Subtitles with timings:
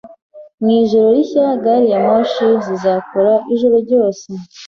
[0.61, 4.25] Mu ijoro rishya, gari ya moshi zizakora ijoro ryose.